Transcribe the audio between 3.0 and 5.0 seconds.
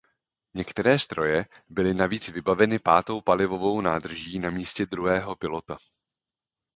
palivovou nádrží na místě